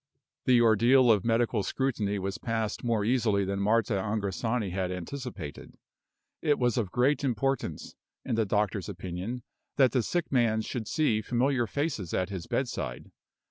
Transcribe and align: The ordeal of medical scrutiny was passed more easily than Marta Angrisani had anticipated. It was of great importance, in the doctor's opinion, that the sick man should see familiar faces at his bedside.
The 0.45 0.59
ordeal 0.61 1.11
of 1.11 1.23
medical 1.23 1.61
scrutiny 1.61 2.17
was 2.17 2.39
passed 2.39 2.83
more 2.83 3.05
easily 3.05 3.45
than 3.45 3.59
Marta 3.59 3.93
Angrisani 4.01 4.71
had 4.71 4.89
anticipated. 4.91 5.75
It 6.41 6.57
was 6.57 6.75
of 6.75 6.89
great 6.89 7.23
importance, 7.23 7.93
in 8.25 8.33
the 8.33 8.47
doctor's 8.47 8.89
opinion, 8.89 9.43
that 9.75 9.91
the 9.91 10.01
sick 10.01 10.31
man 10.31 10.61
should 10.61 10.87
see 10.87 11.21
familiar 11.21 11.67
faces 11.67 12.15
at 12.15 12.29
his 12.29 12.47
bedside. 12.47 13.11